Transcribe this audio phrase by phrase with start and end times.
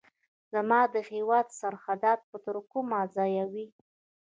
[0.53, 3.67] زما د هیواد سرحدات به تر کومه ځایه وي.